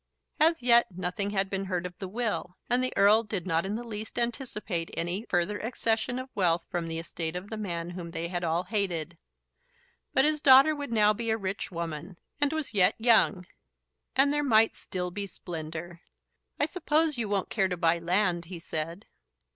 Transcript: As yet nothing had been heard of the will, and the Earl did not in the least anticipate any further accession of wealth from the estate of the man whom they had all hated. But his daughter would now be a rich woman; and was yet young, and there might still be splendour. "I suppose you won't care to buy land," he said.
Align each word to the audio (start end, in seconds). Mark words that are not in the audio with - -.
As 0.39 0.63
yet 0.63 0.87
nothing 0.89 1.29
had 1.29 1.47
been 1.47 1.65
heard 1.65 1.85
of 1.85 1.95
the 1.99 2.07
will, 2.07 2.57
and 2.71 2.83
the 2.83 2.91
Earl 2.97 3.21
did 3.21 3.45
not 3.45 3.67
in 3.67 3.75
the 3.75 3.83
least 3.83 4.17
anticipate 4.17 4.89
any 4.97 5.27
further 5.29 5.59
accession 5.59 6.17
of 6.17 6.31
wealth 6.35 6.65
from 6.71 6.87
the 6.87 6.97
estate 6.97 7.35
of 7.35 7.51
the 7.51 7.55
man 7.55 7.91
whom 7.91 8.09
they 8.09 8.27
had 8.27 8.43
all 8.43 8.63
hated. 8.63 9.19
But 10.11 10.25
his 10.25 10.41
daughter 10.41 10.75
would 10.75 10.91
now 10.91 11.13
be 11.13 11.29
a 11.29 11.37
rich 11.37 11.69
woman; 11.69 12.17
and 12.39 12.51
was 12.51 12.73
yet 12.73 12.95
young, 12.97 13.45
and 14.15 14.33
there 14.33 14.41
might 14.43 14.73
still 14.73 15.11
be 15.11 15.27
splendour. 15.27 16.01
"I 16.59 16.65
suppose 16.65 17.19
you 17.19 17.29
won't 17.29 17.51
care 17.51 17.67
to 17.67 17.77
buy 17.77 17.99
land," 17.99 18.45
he 18.45 18.57
said. 18.57 19.05